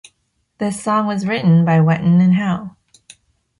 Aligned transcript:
This 0.57 0.81
song 0.81 1.05
was 1.05 1.27
written 1.27 1.63
by 1.63 1.77
Wetton 1.77 2.19
and 2.23 2.33
Howe. 2.33 2.75